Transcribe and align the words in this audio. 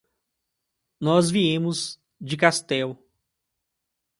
Nós 0.99 1.29
viemos 1.29 2.01
de 2.19 2.35
Castell. 2.35 2.97